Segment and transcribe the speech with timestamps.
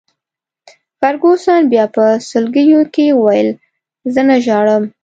[0.99, 3.49] فرګوسن بیا په سلګیو کي وویل:
[4.13, 4.83] زه نه ژاړم.